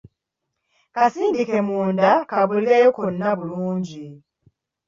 Kasindike 0.95 1.57
munda 1.67 2.09
kabulireyo 2.29 2.89
konna 2.97 3.29
bulungi. 3.37 4.05